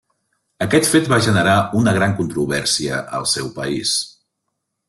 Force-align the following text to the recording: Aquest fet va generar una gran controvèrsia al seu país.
Aquest 0.65 0.87
fet 0.93 1.09
va 1.11 1.19
generar 1.25 1.53
una 1.81 1.95
gran 1.99 2.17
controvèrsia 2.21 3.05
al 3.19 3.31
seu 3.37 3.55
país. 3.63 3.97